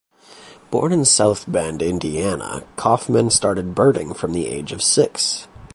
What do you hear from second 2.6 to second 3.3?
Kaufman